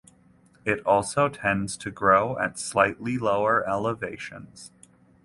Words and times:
It 0.65 0.83
also 0.83 1.29
tends 1.29 1.77
to 1.77 1.91
grow 1.91 2.35
at 2.39 2.57
slightly 2.57 3.19
lower 3.19 3.63
elevations. 3.69 4.71